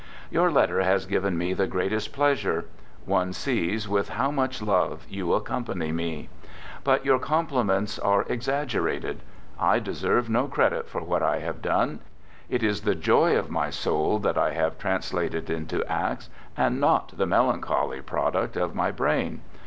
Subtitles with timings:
[0.31, 2.65] Your letter has given me | the greatest pleasure;
[3.05, 6.27] one sees with how much love ■ you accompany me.
[6.83, 9.17] But your compliments are ex aggerated.
[9.59, 11.99] I deserve no credit for what I have; done.
[12.49, 16.79] It is the joy of my soul that I have trans) lated into acts, and
[16.79, 18.73] not the melancholy product of!
[18.73, 19.41] my brain.